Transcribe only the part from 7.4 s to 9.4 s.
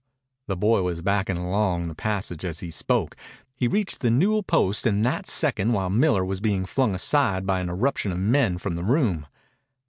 by an eruption of men from the room.